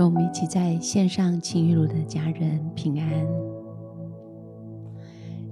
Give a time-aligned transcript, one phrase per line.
[0.00, 3.26] 跟我们一起在线上情雨露的家人平安，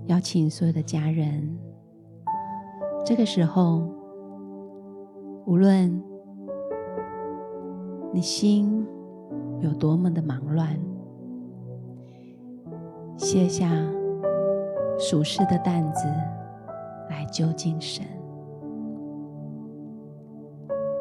[0.06, 1.54] 邀请所有的家人，
[3.04, 3.86] 这个时候，
[5.44, 6.02] 无论
[8.10, 8.86] 你心
[9.60, 10.80] 有多么的忙乱，
[13.18, 13.70] 卸下
[14.98, 16.06] 属世的担子
[17.10, 18.02] 来就近神。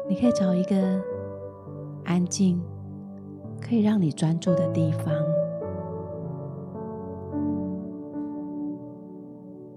[0.06, 1.02] 你可以找一个
[2.04, 2.60] 安静、
[3.60, 5.12] 可以让你专注的地方，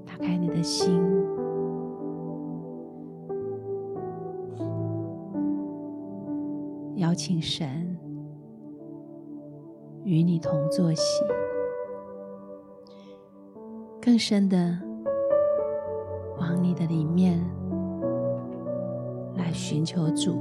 [0.06, 1.02] 打开你的心，
[6.96, 7.98] 邀请神
[10.04, 11.24] 与你同坐席，
[14.02, 14.78] 更深的
[16.40, 17.44] 往你的里面。
[19.38, 20.36] 来寻求主，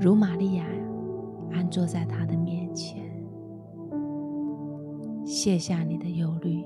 [0.00, 0.64] 如玛利亚
[1.52, 3.04] 安坐在他的面前，
[5.24, 6.64] 卸下你的忧虑，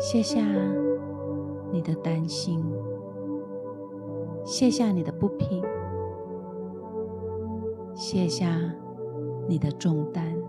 [0.00, 0.40] 卸下
[1.72, 2.64] 你的担心，
[4.44, 5.62] 卸下你的不平，
[7.94, 8.58] 卸下
[9.48, 10.41] 你的重担。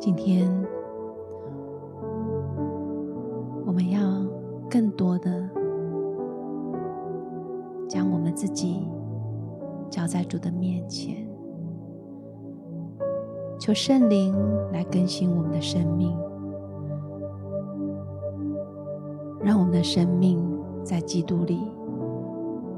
[0.00, 0.48] 今天，
[3.66, 4.00] 我们要
[4.70, 5.50] 更多的
[7.88, 8.88] 将我们自己
[9.90, 11.28] 交在主的面前，
[13.58, 14.32] 求圣灵
[14.72, 16.16] 来更新我们的生命，
[19.42, 20.40] 让我们的生命
[20.84, 21.58] 在基督里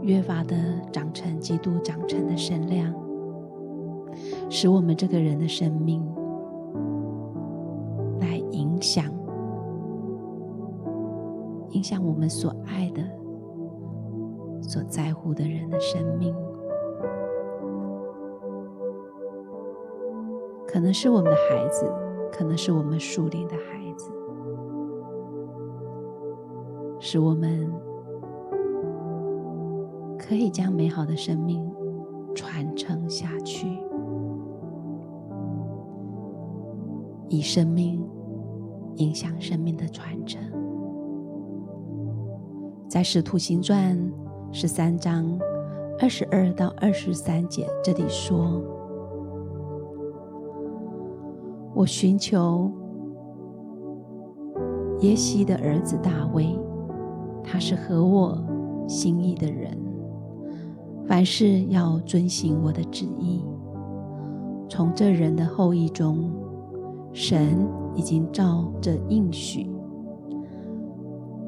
[0.00, 0.56] 越发的
[0.90, 2.94] 长成基督长成的身量，
[4.48, 6.02] 使我们这个人的生命。
[8.80, 9.04] 影响，
[11.72, 13.02] 影响我们所爱的、
[14.62, 16.34] 所在乎的人的生命，
[20.66, 21.92] 可能是我们的孩子，
[22.32, 24.10] 可能是我们属灵的孩子，
[26.98, 27.70] 使我们
[30.18, 31.70] 可以将美好的生命
[32.34, 33.68] 传承下去，
[37.28, 38.02] 以生命。
[39.00, 40.38] 影响生命的传承，
[42.86, 43.96] 在《使徒行传》
[44.52, 45.38] 十三章
[45.98, 48.62] 二十二到二十三节这里说
[51.74, 52.70] ：“我寻求
[55.00, 56.58] 耶西的儿子大卫，
[57.42, 58.38] 他是合我
[58.86, 59.74] 心意的人，
[61.06, 63.42] 凡事要遵行我的旨意。
[64.68, 66.30] 从这人的后裔中，
[67.12, 69.68] 神。”已经照着应许，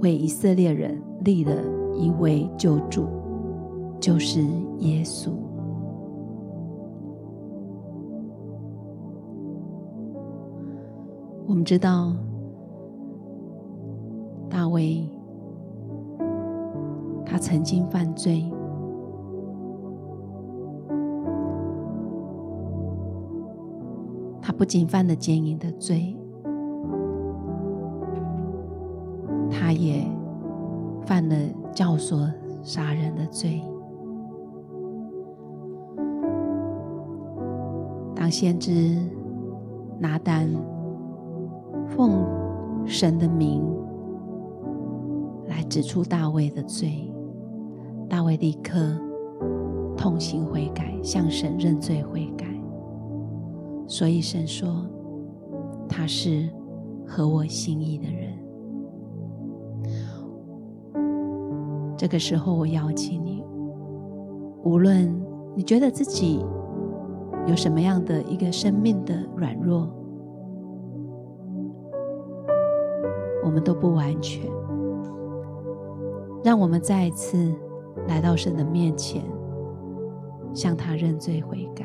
[0.01, 1.53] 为以色列人立了
[1.95, 3.07] 一位救主，
[4.01, 4.43] 就是
[4.81, 5.31] 耶稣。
[11.47, 12.13] 我们知道，
[14.51, 15.09] 大卫
[17.25, 18.45] 他曾经犯罪，
[24.53, 26.17] 不仅犯了奸淫的罪。
[29.51, 30.05] 他也
[31.05, 31.37] 犯了
[31.75, 32.31] 教唆
[32.63, 33.63] 杀人的罪。
[38.15, 38.97] 当先知
[39.99, 40.49] 拿单
[41.89, 42.25] 奉
[42.87, 43.63] 神的名
[45.49, 47.13] 来指出大卫的罪，
[48.09, 48.79] 大卫立刻
[49.97, 52.32] 痛心悔改，向神认罪悔。
[53.93, 54.87] 所以神说
[55.87, 56.49] 他是
[57.07, 58.33] 合我心意的人。
[61.95, 63.45] 这个时候，我邀请你，
[64.65, 65.15] 无论
[65.55, 66.43] 你觉得自己
[67.47, 69.87] 有什么样的一个生命的软弱，
[73.45, 74.51] 我们都不完全。
[76.43, 77.55] 让我们再一次
[78.09, 79.23] 来到神的面前，
[80.55, 81.85] 向他认罪悔改。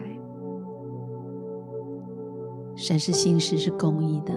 [2.77, 4.35] 神是信实是公义的，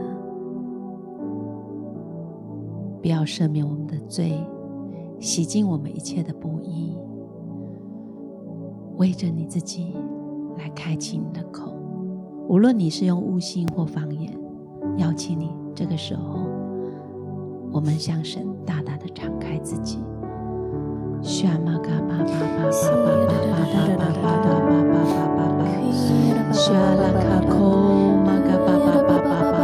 [3.03, 4.33] 不要赦免我们的罪。
[5.19, 6.97] 洗净我们一切的不义，
[8.97, 9.95] 为着你自己
[10.57, 11.75] 来开启你的口。
[12.49, 14.35] 无论你是用悟性或方言，
[14.97, 16.39] 邀请你这个时候，
[17.71, 19.99] 我们向神大大的敞开自己。
[26.61, 27.65] Shalaka ko
[28.27, 29.60] magababa.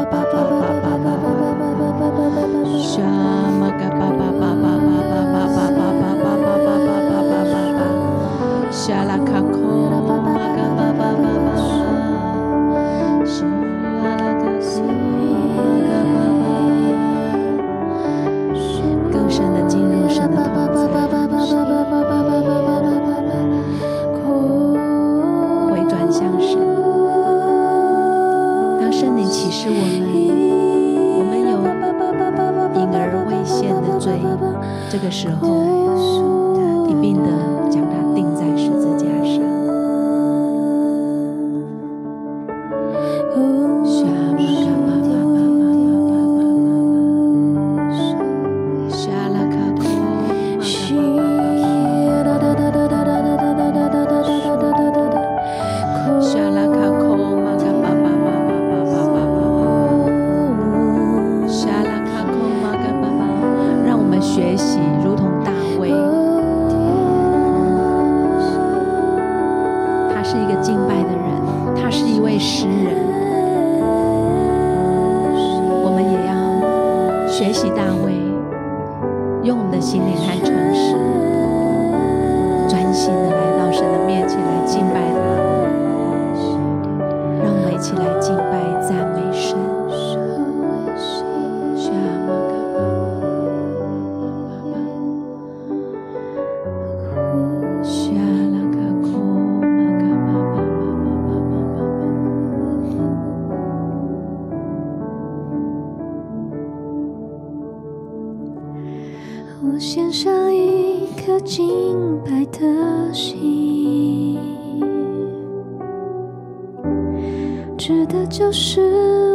[117.87, 118.81] 指的就是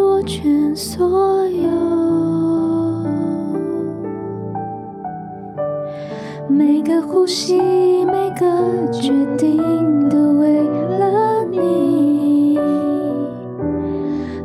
[0.01, 1.69] 我全所有，
[6.49, 7.57] 每个呼吸，
[8.03, 10.63] 每个决定都为
[10.99, 12.59] 了你，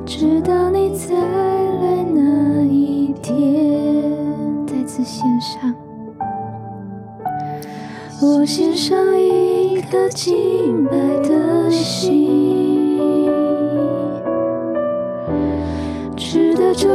[0.04, 3.34] 直到你再来那一天，
[4.68, 5.74] 再次献上。
[8.22, 11.05] 我献上一个敬拜。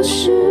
[0.02, 0.41] 是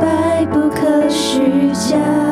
[0.00, 2.29] 白不可虚假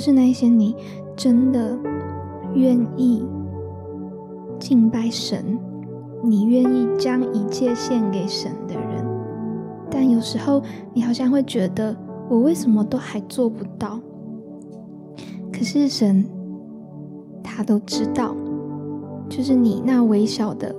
[0.00, 0.74] 是那些你
[1.14, 1.78] 真的
[2.54, 3.24] 愿意
[4.58, 5.58] 敬拜神，
[6.24, 9.06] 你愿意将一切献给神的人，
[9.90, 11.94] 但有时候你好像会觉得，
[12.28, 14.00] 我为什么都还做不到？
[15.52, 16.24] 可是神
[17.42, 18.34] 他都知道，
[19.28, 20.74] 就是你那微小的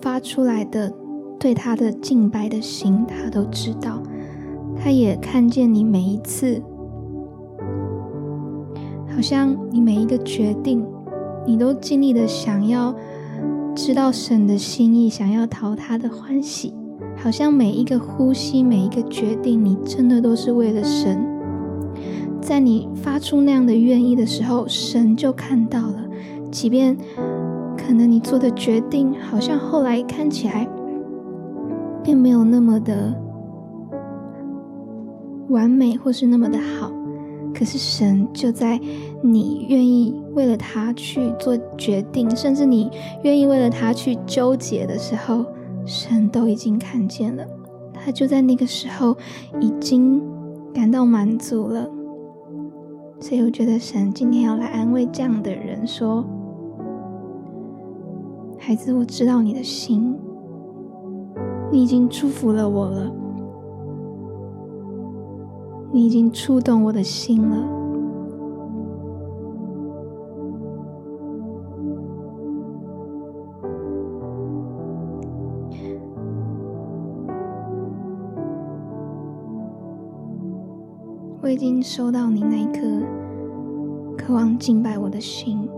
[0.00, 0.92] 发出来的。
[1.38, 4.02] 对他的敬拜的心，他都知道，
[4.74, 6.62] 他也看见你每一次，
[9.16, 10.84] 好像你每一个决定，
[11.46, 12.94] 你都尽力的想要
[13.74, 16.74] 知道神的心意，想要讨他的欢喜，
[17.16, 21.18] 好像每一个呼吸，每一个决定，你真的都是为了神。
[22.42, 26.04] 在你发出那样的愿意的时候，神就看到了，
[26.50, 26.94] 即便
[27.74, 30.68] 可能你做的决定，好像后来看起来。
[32.04, 33.12] 并没有那么的
[35.48, 36.92] 完美，或是那么的好，
[37.56, 38.78] 可是神就在
[39.22, 42.90] 你愿意为了他去做决定，甚至你
[43.22, 45.46] 愿意为了他去纠结的时候，
[45.86, 47.46] 神都已经看见了，
[47.94, 49.16] 他就在那个时候
[49.58, 50.22] 已经
[50.74, 51.88] 感到满足了。
[53.20, 56.22] 所以我觉得神今天要来安慰这样的人说
[58.60, 60.14] ：“孩子，我知道你的心。”
[61.72, 63.10] 你已经祝福了我了，
[65.92, 67.56] 你已经触动我的心了。
[81.42, 82.80] 我已经收到你那一颗
[84.18, 85.68] 渴望敬拜我的心。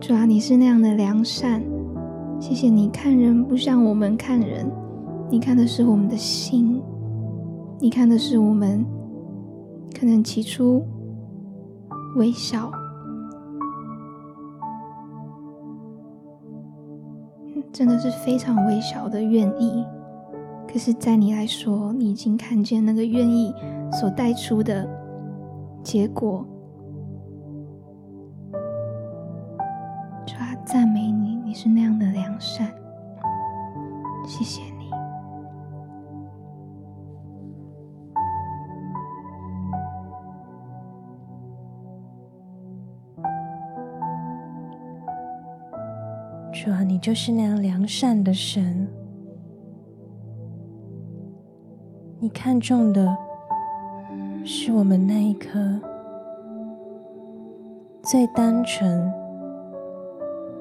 [0.00, 1.62] 主啊，你是那样的良善，
[2.40, 4.70] 谢谢你看人不像我们看人，
[5.28, 6.80] 你看的是我们的心，
[7.78, 8.84] 你看的是我们
[9.98, 10.82] 可能起初
[12.16, 12.70] 微笑，
[17.72, 19.84] 真的是非常微小的愿意，
[20.66, 23.52] 可是，在你来说，你已经看见那个愿意
[23.92, 24.88] 所带出的
[25.82, 26.46] 结果。
[30.70, 31.97] 赞美你，你是那样
[32.38, 32.72] 善，
[34.26, 34.90] 谢谢你。
[46.52, 48.88] 主啊，你就是那样良善的神，
[52.18, 53.16] 你看中的
[54.44, 55.80] 是我们那一颗
[58.02, 59.17] 最单纯。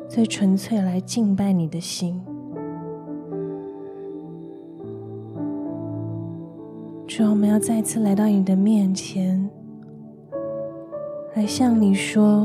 [0.09, 2.19] 最纯粹来敬拜你的心，
[7.05, 9.47] 主，我们要再次来到你的面前，
[11.35, 12.43] 来向你说，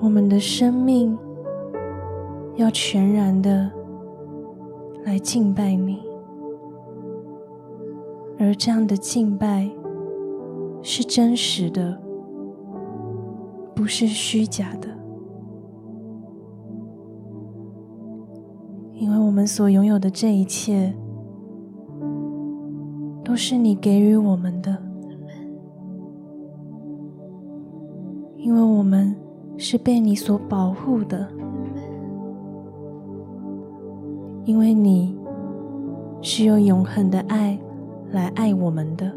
[0.00, 1.16] 我们的生命
[2.56, 3.70] 要全然的
[5.04, 6.02] 来敬拜你，
[8.38, 9.70] 而这样的敬拜
[10.82, 11.96] 是真实的，
[13.74, 14.93] 不是虚假的。
[19.44, 20.90] 们所拥有的这一切，
[23.22, 24.74] 都是你给予我们的。
[28.38, 29.14] 因为我们
[29.58, 31.28] 是被你所保护的。
[34.46, 35.14] 因为你
[36.22, 37.58] 是用永恒的爱
[38.12, 39.12] 来爱我们的。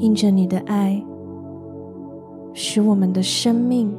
[0.00, 1.00] 因着你的爱，
[2.52, 3.94] 使我们的生命。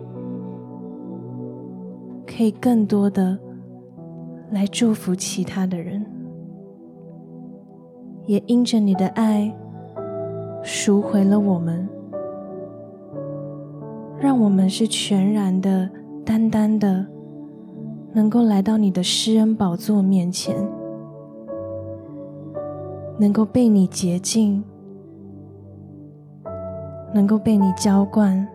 [2.26, 3.40] 可以更多的
[4.54, 6.06] 来祝福其他的人，
[8.28, 9.52] 也因着你的爱
[10.62, 11.90] 赎回了我们，
[14.20, 15.90] 让我们是全然的、
[16.24, 17.04] 单单的，
[18.14, 20.56] 能够来到你的施恩宝座面前，
[23.18, 24.64] 能够被你洁净，
[27.12, 28.48] 能够被你浇灌。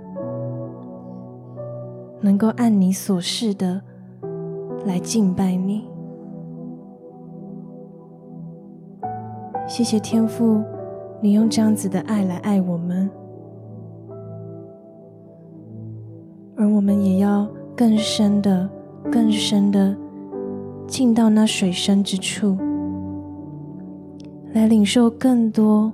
[2.20, 3.80] 能够按你所示的
[4.88, 5.84] 来敬拜你，
[9.68, 10.62] 谢谢天父，
[11.20, 13.10] 你用这样子的爱来爱我们，
[16.56, 17.46] 而我们也要
[17.76, 18.66] 更深的、
[19.12, 19.94] 更深的
[20.86, 22.56] 进到那水深之处，
[24.54, 25.92] 来领受更多、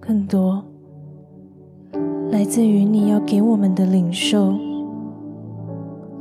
[0.00, 0.60] 更多
[2.32, 4.52] 来自于你要给我们的领受。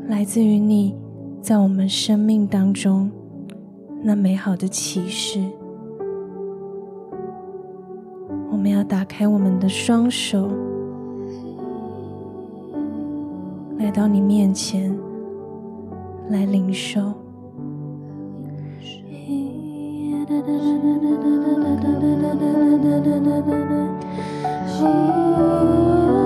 [0.07, 0.93] 来自于你
[1.43, 3.11] 在我们生命当中
[4.01, 5.43] 那美好的启示。
[8.49, 10.49] 我们要打开我们的双手
[13.77, 14.97] 来到你面前
[16.29, 17.01] 来领受。
[17.01, 17.13] 领
[24.65, 26.22] 受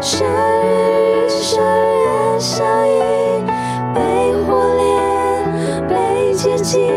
[0.00, 3.46] 闪与闪月相映，
[3.94, 4.00] 被
[4.46, 6.92] 火炼，被接近，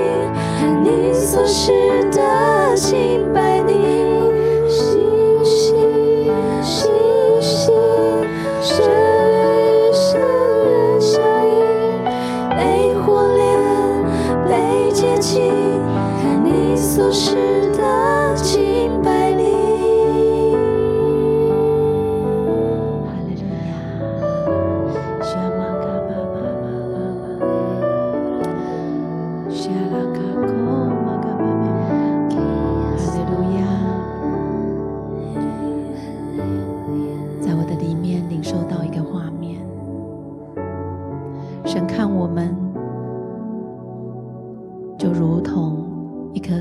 [0.84, 1.72] 你所示
[2.12, 3.49] 的清白。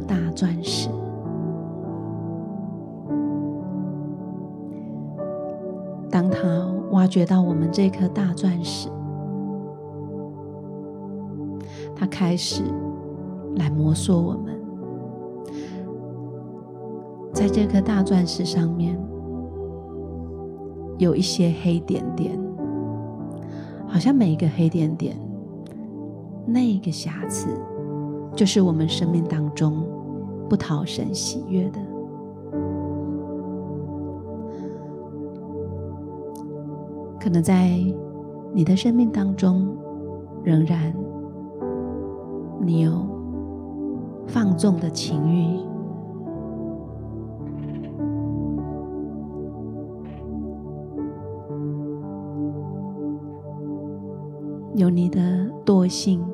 [0.01, 0.89] 大钻石，
[6.11, 8.89] 当他挖掘到我们这颗大钻石，
[11.95, 12.63] 它开始
[13.57, 14.59] 来摩挲我们，
[17.33, 18.99] 在这颗大钻石上面
[20.99, 22.39] 有一些黑点点，
[23.87, 25.17] 好像每一个黑点点，
[26.47, 27.49] 那个瑕疵，
[28.39, 29.83] 就是我们生命当中
[30.49, 31.81] 不讨神喜悦的。
[37.19, 37.69] 可能在
[38.55, 39.77] 你的生命当中，
[40.45, 40.95] 仍然
[42.61, 42.93] 你有
[44.29, 45.59] 放纵的情欲，
[54.77, 56.25] 有你的惰性，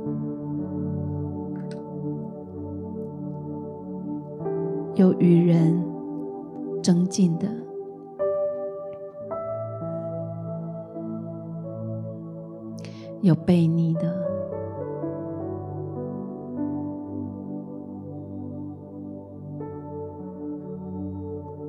[4.97, 5.83] 有与人
[6.83, 7.49] 增进的。
[13.21, 14.15] 有悖逆的，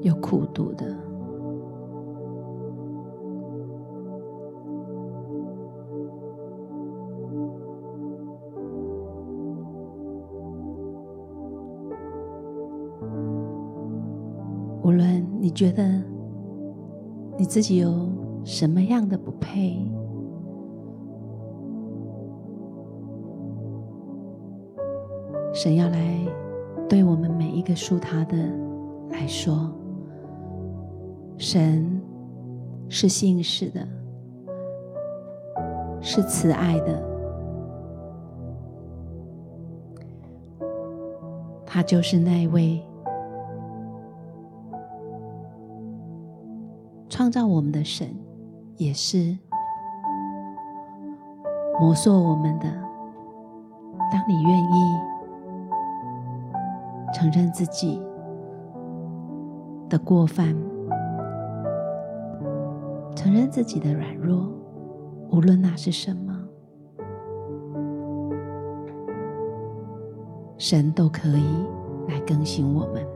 [0.02, 1.05] 有苦读的。
[15.56, 15.84] 觉得
[17.38, 18.10] 你自己有
[18.44, 19.80] 什么样的不配。
[25.54, 26.20] 神要来
[26.90, 28.36] 对我们每一个属他的
[29.10, 29.72] 来说，
[31.38, 32.02] 神
[32.90, 33.88] 是信实的，
[36.02, 37.02] 是慈爱的，
[41.66, 42.84] 他就是那位
[47.26, 48.08] 创造我们的神，
[48.78, 49.36] 也是
[51.80, 52.68] 摩挲我们的。
[54.12, 55.00] 当你愿意。
[57.16, 58.00] 承认自己
[59.90, 60.56] 的过犯，
[63.16, 64.48] 承认自己的软弱，
[65.32, 66.48] 无论那是什么，
[70.60, 71.66] 神都可以
[72.08, 73.15] 来更新我们。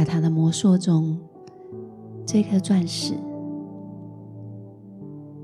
[0.00, 1.18] 在他的摩挲中，
[2.24, 3.12] 这颗钻石，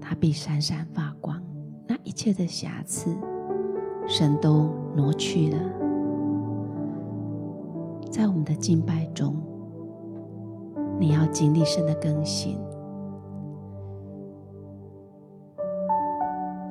[0.00, 1.38] 它必闪闪发光，
[1.86, 3.14] 那一切的瑕疵。
[4.06, 5.58] 神都挪去了，
[8.10, 9.36] 在我们的敬拜中，
[10.98, 12.58] 你要经历神的更新，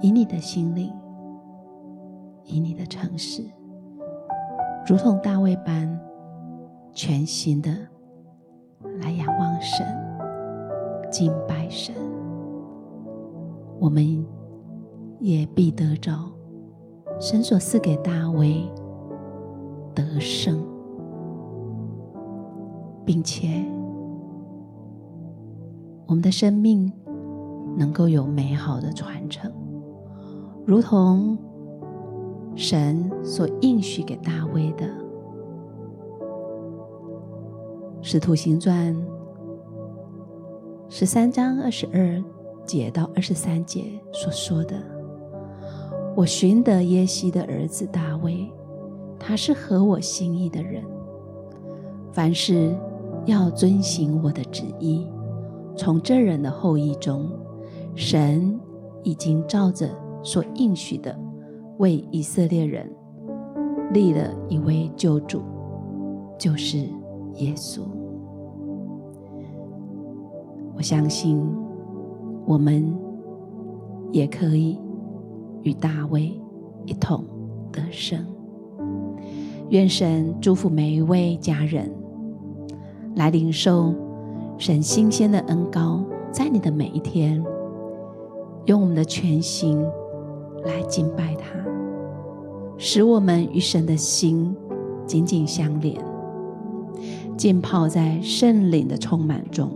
[0.01, 0.91] 以你的心灵，
[2.45, 3.43] 以你的诚实，
[4.87, 6.01] 如同大卫般
[6.95, 7.69] 全心的
[9.01, 9.85] 来仰望神、
[11.11, 11.93] 敬拜神，
[13.81, 14.25] 我们
[15.19, 16.13] 也必得着。
[17.19, 18.63] 神所赐给大卫
[19.93, 20.65] 得胜，
[23.05, 23.49] 并且
[26.07, 26.89] 我们的生命
[27.77, 29.51] 能够有美好的传承，
[30.65, 31.37] 如同
[32.55, 34.85] 神所应许给大卫的，
[38.07, 38.95] 《使徒行传》
[40.89, 42.23] 十三章二十二
[42.63, 44.75] 节到二十三节所说的。
[46.15, 48.47] 我寻得耶西的儿子大卫，
[49.17, 50.83] 他是合我心意的人。
[52.13, 52.77] 凡事
[53.25, 55.07] 要遵行我的旨意。
[55.75, 57.27] 从这人的后裔中，
[57.95, 58.59] 神
[59.01, 59.89] 已经照着
[60.21, 61.17] 所应许的，
[61.79, 62.87] 为以色列人
[63.91, 65.41] 立了一位救主，
[66.37, 66.77] 就是
[67.37, 67.81] 耶稣。
[70.77, 71.41] 我相信，
[72.45, 72.93] 我们
[74.11, 74.77] 也可以
[75.63, 76.37] 与大卫
[76.85, 77.23] 一同
[77.71, 78.19] 得胜。
[79.69, 81.89] 愿神祝福每一位家人，
[83.15, 83.95] 来领受
[84.57, 87.43] 神新鲜的恩膏，在你的每一天，
[88.65, 89.81] 用我们的全心
[90.65, 91.57] 来敬拜他，
[92.77, 94.55] 使我们与神的心
[95.07, 95.95] 紧紧相连，
[97.37, 99.69] 浸泡在圣灵的充满中，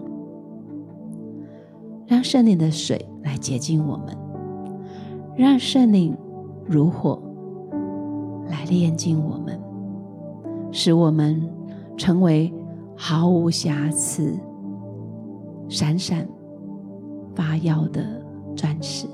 [2.09, 4.17] 让圣灵的水来洁净我们，
[5.37, 6.17] 让圣灵
[6.65, 7.21] 如火
[8.47, 9.57] 来炼净我们。
[10.71, 11.47] 使我们
[11.95, 12.51] 成为
[12.95, 14.35] 毫无瑕疵、
[15.67, 16.27] 闪闪
[17.35, 18.03] 发耀的
[18.55, 19.05] 钻石。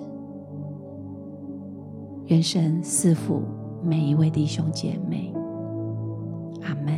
[2.27, 3.41] 愿神赐福
[3.83, 5.33] 每一位弟兄姐妹。
[6.61, 6.94] 阿门。